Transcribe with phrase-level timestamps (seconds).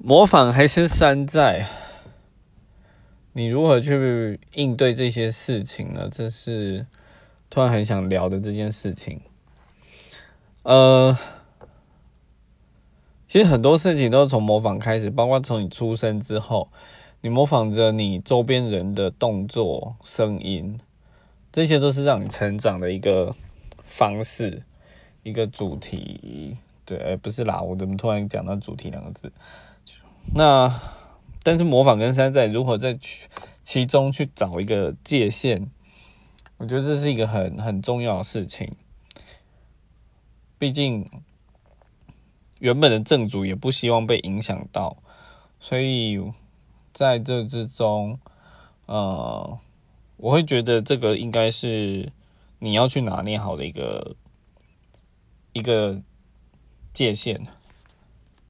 [0.00, 1.66] 模仿还是山寨？
[3.32, 6.08] 你如何去应对这些事情呢？
[6.10, 6.86] 这是
[7.50, 9.20] 突然很想聊的这件事情。
[10.62, 11.18] 呃，
[13.26, 16.68] 其实很多事情都是从模仿开始，包括从你出生之后，
[17.20, 20.78] 你模仿着你周边人的动作、声音，
[21.50, 23.34] 这些都是让你成长的一个
[23.84, 24.62] 方式，
[25.24, 26.56] 一个主题。
[26.88, 29.30] 对，不是啦，我怎么突然讲到主题两个字？
[30.34, 30.74] 那
[31.42, 33.26] 但是模仿跟山寨如何在其
[33.62, 35.68] 其中去找一个界限？
[36.56, 38.74] 我觉得这是一个很很重要的事情。
[40.58, 41.10] 毕竟
[42.58, 44.96] 原本的正主也不希望被影响到，
[45.60, 46.18] 所以
[46.94, 48.18] 在这之中，
[48.86, 49.58] 呃，
[50.16, 52.10] 我会觉得这个应该是
[52.60, 54.16] 你要去拿捏好的一个
[55.52, 56.00] 一个
[56.98, 57.46] 界限。